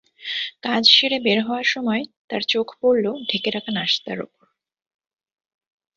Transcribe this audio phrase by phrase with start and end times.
[0.63, 4.45] কাজ সেরে বের হওয়ার সময় তাঁর চোখ পড়ল ঢেকে রাখা নাশতার ওপর।